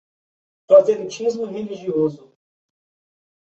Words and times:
Proselitismo 0.67 1.45
religioso 1.45 2.23